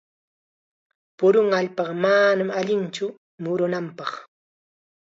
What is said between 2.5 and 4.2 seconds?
allitsu murunapaq.